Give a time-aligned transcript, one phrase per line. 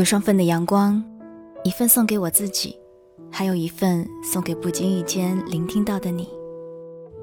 [0.00, 1.04] 有双份的阳光，
[1.62, 2.74] 一份送给我自己，
[3.30, 6.26] 还有一份送给不经意间聆听到的你。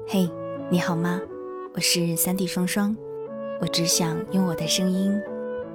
[0.06, 0.30] 嘿，
[0.70, 1.20] 你好吗？
[1.74, 2.96] 我是三 D 双双，
[3.60, 5.12] 我只想用我的声音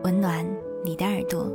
[0.06, 0.48] 温暖
[0.86, 1.52] 你的耳朵。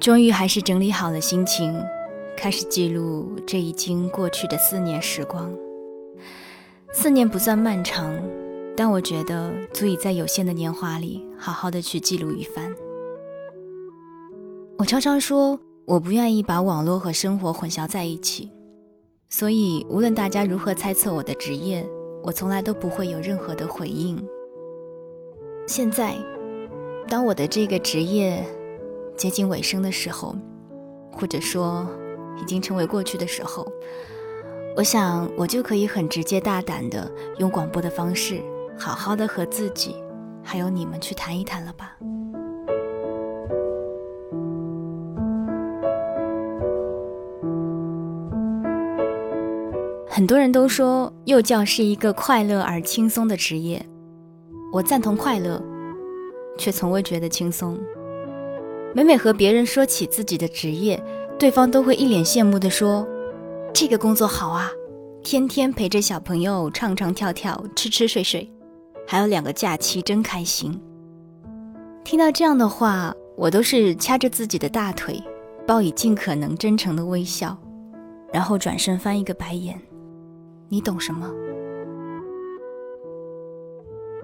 [0.00, 1.72] 终于还是整理好了心情。
[2.42, 5.48] 开始记录这已经过去的四年时光。
[6.92, 8.20] 四年不算漫长，
[8.76, 12.74] 但我觉得足以在有限的年华里好好的去记录一番。
[14.76, 18.50] 我常常说，我不愿意把网络和生活混淆在一起，
[19.28, 21.88] 所以无论大家如何猜测我的职业，
[22.24, 24.20] 我从来都不会有任何的回应。
[25.68, 26.16] 现在，
[27.06, 28.44] 当我的这个职业
[29.16, 30.34] 接近尾声的时候，
[31.12, 31.88] 或者说，
[32.40, 33.66] 已经成为过去的时候，
[34.76, 38.42] 我想我就可以很直接大胆的用广播的方式，
[38.78, 39.96] 好好的和自己，
[40.42, 41.96] 还有你们去谈一谈了吧。
[50.08, 53.84] 很多人都说幼教是一个快乐而轻松的职业，
[54.72, 55.60] 我赞同快乐，
[56.58, 57.78] 却从未觉得轻松。
[58.94, 61.02] 每每和别人说起自己的职业，
[61.42, 63.04] 对方都会一脸羡慕地说
[63.74, 64.70] ：“这个工作好啊，
[65.24, 68.48] 天天陪着小朋友唱唱跳跳、吃吃睡睡，
[69.08, 70.80] 还有两个假期，真开心。”
[72.04, 75.20] 听到这样的话，我都是掐着自己的大腿，
[75.66, 77.58] 报以尽可能真诚的微笑，
[78.32, 79.76] 然后转身翻一个白眼。
[80.68, 81.28] 你懂什么？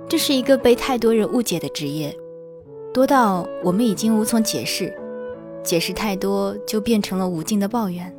[0.09, 2.17] 这是一个被太多人误解的职业，
[2.95, 4.97] 多到我们已经无从解释。
[5.63, 8.15] 解释太多，就变成了无尽的抱怨。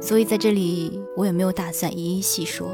[0.00, 2.68] 所以在这里，我也没有打算一一细说。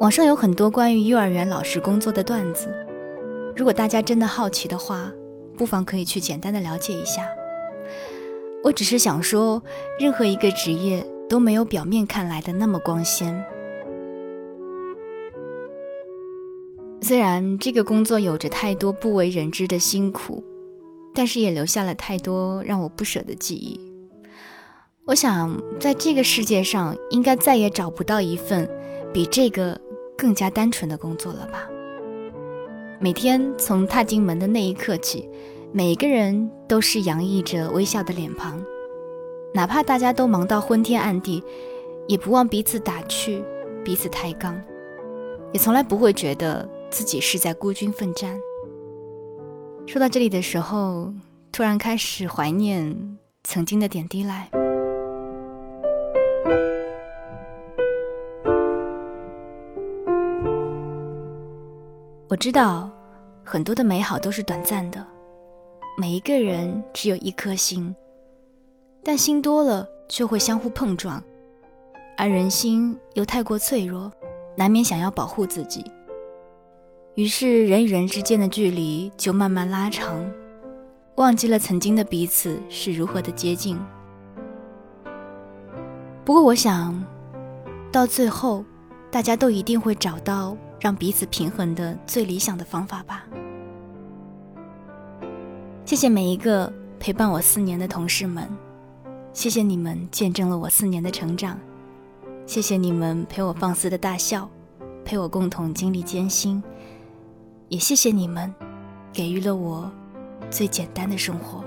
[0.00, 2.68] 网上有很多关于幼儿园老师工作的段子，
[3.56, 5.10] 如果大家真的好奇的话，
[5.56, 7.26] 不妨可以去简单的了解一下。
[8.62, 9.62] 我只是想说，
[9.98, 13.44] 任何一个职业都没有表面看来的那么光鲜。
[17.00, 20.42] 虽然这个工作有着太多不为人知的辛苦。
[21.14, 23.80] 但是也留下了太多让我不舍的记忆。
[25.06, 28.68] 我想，在这个世界上，应该再也找不到一份
[29.12, 29.80] 比这个
[30.16, 31.68] 更加单纯的工作了吧？
[33.00, 35.28] 每天从踏进门的那一刻起，
[35.72, 38.64] 每个人都是洋溢着微笑的脸庞，
[39.52, 41.42] 哪怕大家都忙到昏天暗地，
[42.08, 43.44] 也不忘彼此打趣，
[43.84, 44.58] 彼此抬杠，
[45.52, 48.40] 也从来不会觉得自己是在孤军奋战。
[49.86, 51.12] 说到这里的时候，
[51.52, 54.48] 突然开始怀念曾经的点滴来。
[62.28, 62.90] 我知道
[63.44, 65.06] 很多的美好都是短暂的，
[65.96, 67.94] 每一个人只有一颗心，
[69.04, 71.22] 但心多了就会相互碰撞，
[72.16, 74.10] 而人心又太过脆弱，
[74.56, 75.84] 难免想要保护自己。
[77.14, 80.28] 于是，人与人之间的距离就慢慢拉长，
[81.14, 83.78] 忘记了曾经的彼此是如何的接近。
[86.24, 87.04] 不过，我想，
[87.92, 88.64] 到最后，
[89.12, 93.24] 大家都一定会找到让彼此平衡的最理想的方法吧。
[95.84, 98.48] 谢谢每一个陪伴我四年的同事们，
[99.32, 101.56] 谢谢你们见证了我四年的成长，
[102.44, 104.50] 谢谢你们陪我放肆的大笑，
[105.04, 106.60] 陪我共同经历艰辛。
[107.74, 108.54] 也谢谢你们，
[109.12, 109.90] 给予了我
[110.48, 111.64] 最简单的生活。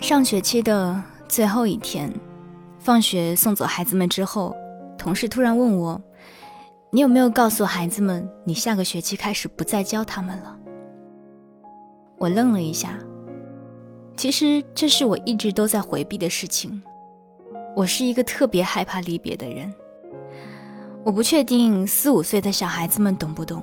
[0.00, 2.12] 上学期的最后一天，
[2.80, 4.52] 放学送走孩子们之后，
[4.98, 6.02] 同事突然问我
[6.90, 10.58] ：“你有没有告诉孩子们，你下个学期开始不再教他们了？”
[12.18, 12.98] 我愣了一下。
[14.16, 16.82] 其实这是我一直都在回避的事情。
[17.74, 19.72] 我是一个特别害怕离别的人。
[21.04, 23.62] 我不确定四五岁的小孩子们懂不懂，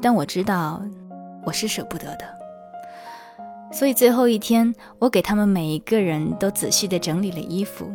[0.00, 0.80] 但我知道
[1.44, 2.36] 我是舍不得的。
[3.72, 7.90] 所以最后一天，我给他们每一个人都仔细地整理了衣服，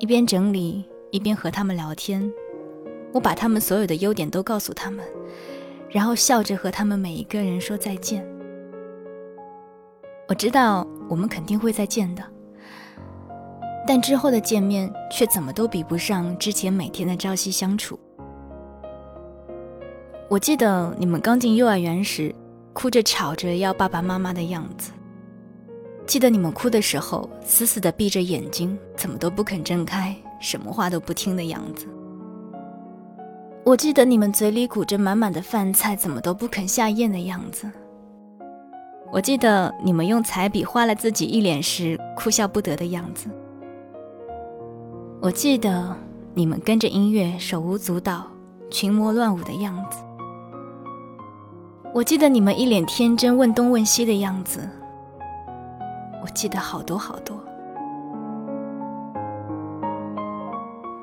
[0.00, 2.28] 一边整理一边和他们聊天。
[3.12, 5.04] 我把他们所有的优点都告诉他们，
[5.88, 8.26] 然后笑着和他们每一个人说再见。
[10.28, 12.22] 我知道我们肯定会再见的，
[13.86, 17.98] 但之后的见面却怎么都比不上之前每天的朝夕相处。
[20.28, 22.34] 我记得你们刚进幼儿园时，
[22.74, 24.92] 哭着吵着要爸爸妈妈的样子。
[26.06, 31.86] 记得你们哭的时候，死死地闭着眼睛，怎么都不肯睁开，什么话都不听的样子。
[33.64, 37.66] 我记得你们嘴里鼓着满满的饭菜，怎么都不肯下咽的样子。
[39.10, 43.28] 我记得你们用彩笔画了自己一脸时哭笑不得的样子。
[45.20, 45.96] 我记得
[46.34, 48.26] 你们跟着音乐手舞足蹈、
[48.70, 49.98] 群魔乱舞的样子。
[51.94, 54.68] 我记得你们一脸天真问东问西的样子。
[56.22, 57.36] 我记得好多好多。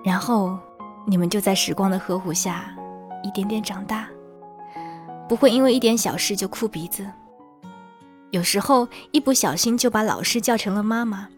[0.04, 0.58] 然后。
[1.08, 2.66] 你们就在时光的呵护下，
[3.22, 4.08] 一点点长大，
[5.30, 7.06] 不会因为一点小事就哭鼻子。
[8.32, 11.30] 有时候一不小心就把老师叫成了妈妈，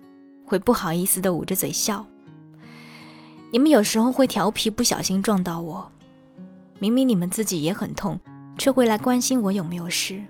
[0.46, 2.06] 会不好意思的捂着嘴笑。
[3.52, 5.92] 你们有时候会调皮，不小心撞到我，
[6.80, 8.20] 明明你们自己也很痛，
[8.58, 10.22] 却会来关心我有没有事。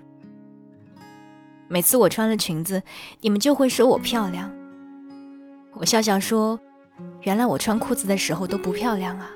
[1.68, 2.82] 每次我穿了裙子，
[3.20, 4.50] 你们就会说我漂亮，
[5.72, 6.58] 我笑笑说。
[7.22, 9.30] 原来我穿裤子的时候都不漂亮啊！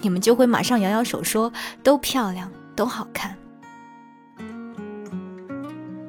[0.00, 1.52] 你们就会马上摇摇手说
[1.82, 3.36] 都漂亮，都好看。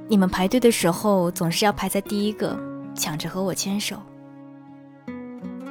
[0.08, 2.58] 你们排队的时候总是要排在第一个，
[2.96, 3.98] 抢着和我牵手。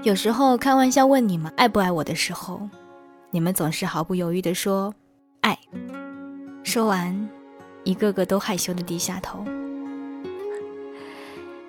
[0.03, 2.61] 有时候开玩笑问你们爱不爱我的时候，
[3.31, 4.95] 你们总是毫不犹豫地说
[5.41, 5.59] 爱。
[6.63, 7.29] 说完，
[7.85, 9.45] 一个个都害羞的低下头。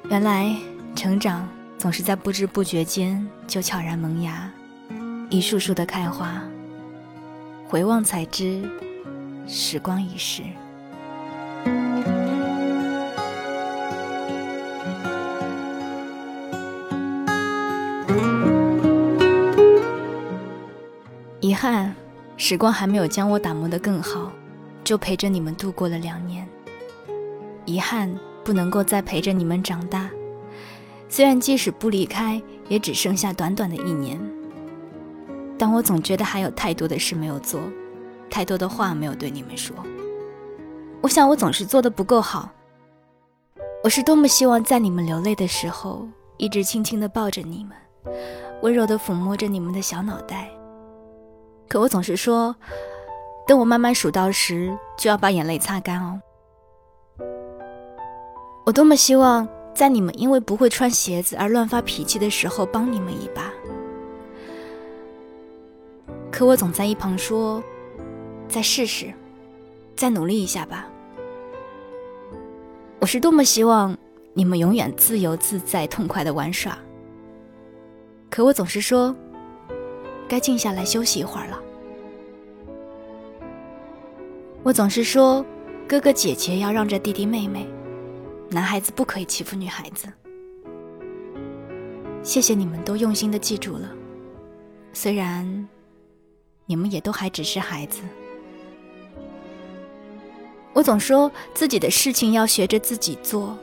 [0.09, 0.55] 原来
[0.95, 1.47] 成长。
[1.77, 4.49] 总是在不知不觉间就悄然萌芽，
[5.29, 6.41] 一束束的开花。
[7.67, 8.63] 回望才知，
[9.45, 10.41] 时光已逝。
[21.55, 21.95] 遗憾，
[22.35, 24.29] 时光还没有将我打磨得更好，
[24.83, 26.45] 就陪着你们度过了两年。
[27.63, 28.13] 遗憾，
[28.43, 30.09] 不能够再陪着你们长大。
[31.07, 34.19] 虽然即使不离开，也只剩下短短的一年，
[35.57, 37.61] 但我总觉得还有太多的事没有做，
[38.29, 39.73] 太多的话没有对你们说。
[40.99, 42.51] 我想我总是做的不够好。
[43.81, 46.05] 我是多么希望在你们流泪的时候，
[46.35, 48.13] 一直轻轻的抱着你们，
[48.61, 50.49] 温柔的抚摸着你们的小脑袋。
[51.67, 52.55] 可我总是说，
[53.47, 56.21] 等我慢慢数到十，就要把眼泪擦干哦。
[58.65, 59.47] 我多么希望。
[59.75, 63.51] 在你们因为不会穿鞋子而乱发脾气的时候，帮你们一把。
[66.31, 67.61] 可我总在一旁说
[68.47, 69.13] ：“再试试，
[69.93, 70.87] 再努力一下吧。”
[73.01, 73.97] 我是多么希望
[74.33, 76.77] 你们永远自由自在、痛快的玩耍。
[78.29, 79.13] 可我总是说
[80.27, 81.61] ：“该静下来休息一会儿了。”
[84.63, 85.45] 我总是说
[85.87, 87.67] ：“哥哥姐姐要让着弟弟妹妹。”
[88.49, 90.07] 男孩子不可以欺负女孩子。
[92.21, 93.91] 谢谢你们都用心的记住了，
[94.93, 95.67] 虽然
[96.65, 98.01] 你们也都还只是孩子。
[100.73, 103.57] 我总说自己的事情要学着自己做。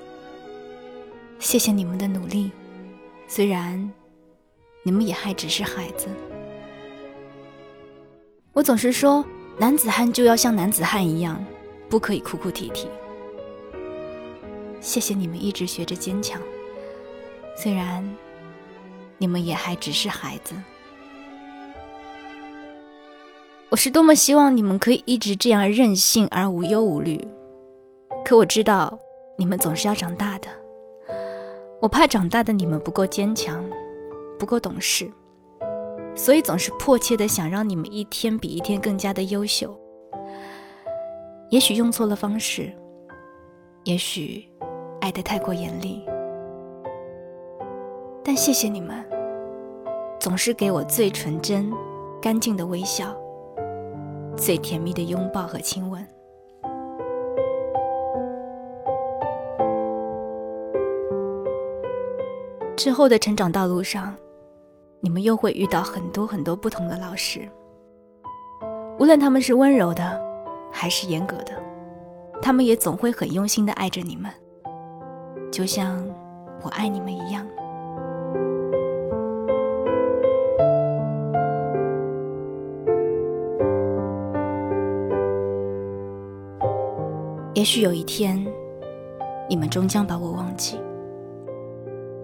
[1.39, 2.51] 谢谢你们的努力，
[3.27, 3.91] 虽然
[4.83, 6.09] 你们也还只是孩子。
[8.55, 9.25] 我总是说
[9.59, 11.43] 男子汉就要像男子汉一样，
[11.89, 12.87] 不可以哭哭啼啼。
[14.79, 16.39] 谢谢你们一直学着坚强，
[17.57, 18.07] 虽然
[19.17, 20.55] 你们也还只是孩子。
[23.71, 27.27] 我是多么希望你们可以一直这样任性而无忧无虑，
[28.23, 28.99] 可我知道
[29.39, 30.49] 你们总是要长大的。
[31.81, 33.65] 我怕长大的你们不够坚强，
[34.39, 35.11] 不够懂事，
[36.23, 39.77] 所以总是迫切的想让你们一天比一天更加的优秀。
[41.51, 42.73] 也许用错了方式，
[43.83, 44.49] 也许。
[45.01, 46.01] 爱得太过严厉，
[48.23, 49.05] 但谢谢你们，
[50.21, 51.73] 总是给我最纯真、
[52.21, 53.13] 干净的微笑，
[54.37, 56.07] 最甜蜜的拥抱和亲吻。
[62.77, 64.17] 之后的成长道路上，
[65.05, 67.41] 你们又会遇到很多很多不同的老师，
[69.01, 70.23] 无论他们是温柔的，
[70.71, 71.61] 还是严格的，
[72.41, 74.31] 他们也总会很用心的爱着你们。
[75.51, 76.09] 就像
[76.63, 77.45] 我爱你们一样。
[87.55, 88.47] 也许有一天，
[89.49, 90.81] 你们终将把我忘记，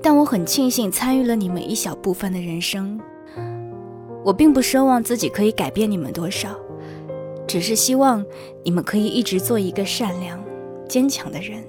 [0.02, 2.98] 但我很庆幸参与了你们一小部分的人生。
[4.24, 6.50] 我并不奢望自己可以改变你们多少，
[7.46, 8.24] 只是希望
[8.62, 10.38] 你们可以一直做一个善良、
[10.88, 11.62] 坚强的人。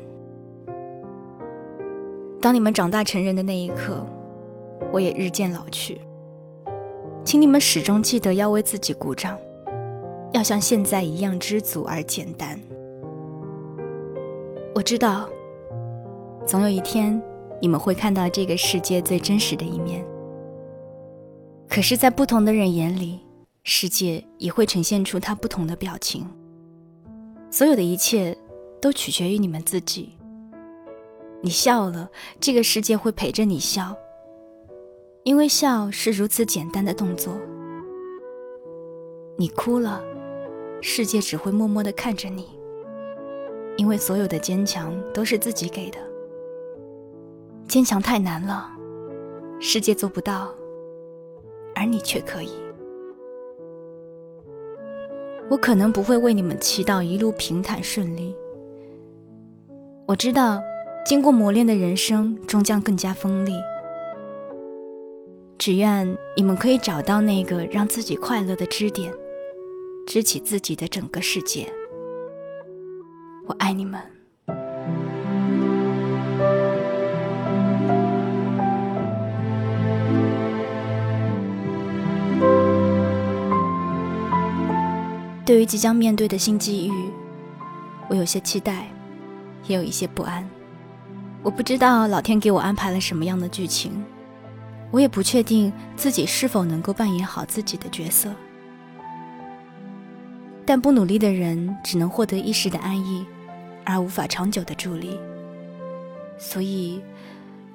[2.41, 4.05] 当你们长大成人的那一刻，
[4.91, 6.00] 我也日渐老去。
[7.24, 9.38] 请你们始终记得要为自己鼓掌，
[10.31, 12.59] 要像现在一样知足而简单。
[14.74, 15.29] 我知道，
[16.45, 17.21] 总有一天
[17.61, 20.05] 你们会看到这个世界最真实的一面。
[21.67, 23.19] 可是，在不同的人眼里，
[23.63, 26.27] 世界也会呈现出它不同的表情。
[27.51, 28.37] 所有的一切
[28.81, 30.13] 都取决于你们自己。
[31.41, 33.95] 你笑了，这个世界会陪着你笑。
[35.23, 37.37] 因为笑是如此简单的动作，
[39.37, 40.01] 你哭了，
[40.81, 42.47] 世界只会默默地看着你。
[43.77, 45.99] 因为所有的坚强都是自己给的，
[47.69, 48.67] 坚强太难了，
[49.59, 50.51] 世界做不到，
[51.75, 52.49] 而你却可以。
[55.51, 58.35] 我可能不会为你们祈祷一路平坦顺利，
[60.07, 60.59] 我知道，
[61.05, 63.53] 经过磨练的人生终将更加锋利。
[65.59, 69.13] 只愿你们可以找到那个让自己快乐的支点，
[70.07, 71.71] 支起自己的整个世界。
[73.45, 74.01] 我爱你们。
[85.50, 87.10] 对于即将面对的新机遇，
[88.08, 88.88] 我有些期待，
[89.65, 90.48] 也有一些不安。
[91.41, 93.91] 我不知道老天给我安排了什么样的剧情。
[94.91, 98.32] 我也不确定自己是否能够扮演好自己的角色，
[100.68, 103.25] 但不努力的人只能获得一时的安逸，
[103.84, 105.20] 而无法长久的助力。
[106.38, 107.01] 所以，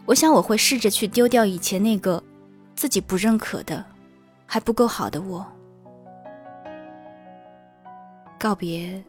[0.06, 2.22] 我想我会试着去丢掉以前那个
[2.76, 3.84] 自己不认可的、
[4.46, 5.44] 还不够好的我。
[8.44, 9.02] 告别，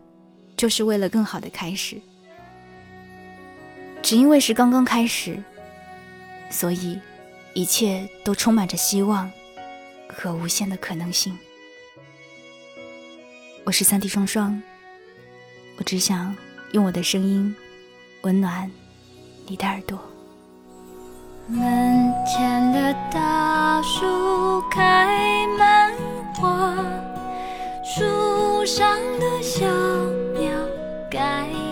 [0.55, 1.97] 就是为了更好的开始。
[4.01, 5.43] 只因为是刚刚开始，
[6.49, 6.97] 所以。
[7.53, 9.31] 一切都充满着希望
[10.09, 11.37] 和无限的可能性。
[13.63, 14.61] 我是三 D 双双，
[15.77, 16.35] 我只想
[16.73, 17.55] 用我的声音
[18.23, 18.69] 温暖
[19.47, 19.97] 你的耳朵。
[21.47, 25.93] 门前的大树开满
[26.33, 26.75] 花，
[27.85, 28.03] 树
[28.65, 29.63] 上的小
[30.33, 30.49] 鸟
[31.07, 31.64] 该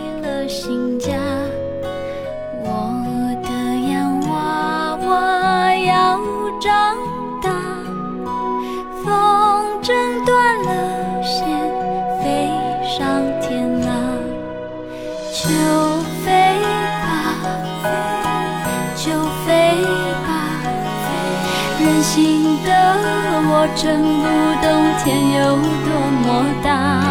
[23.75, 24.27] 真不
[24.61, 25.89] 懂天有多
[26.21, 27.02] 么大，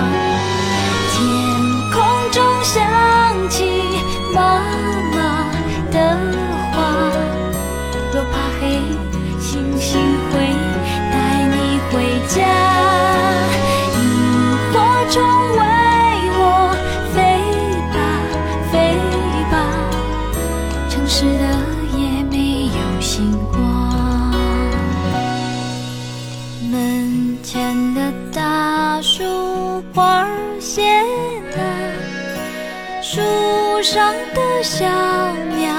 [34.63, 35.75] 小鸟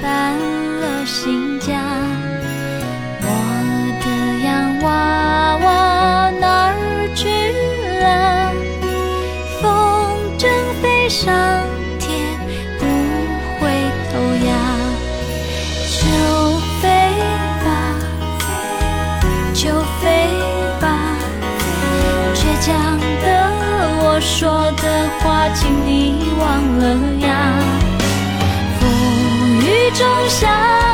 [0.00, 1.80] 搬了新家，
[3.22, 3.26] 我
[4.00, 4.06] 的
[4.44, 6.74] 洋娃娃哪儿
[7.12, 7.28] 去
[7.98, 8.52] 了？
[9.60, 9.66] 风
[10.38, 10.46] 筝
[10.80, 11.26] 飞上
[11.98, 12.38] 天
[12.78, 12.86] 不
[13.58, 13.66] 回
[14.12, 14.12] 头
[14.46, 14.50] 呀，
[15.98, 16.00] 就
[16.80, 16.86] 飞
[17.64, 17.68] 吧，
[19.52, 19.62] 就
[20.00, 20.06] 飞
[20.80, 20.86] 吧，
[22.32, 22.70] 倔强
[23.20, 23.26] 的
[24.04, 24.82] 我说的
[25.18, 26.46] 话，请你忘
[26.78, 26.84] 了。
[27.26, 27.29] 呀
[30.00, 30.89] 种下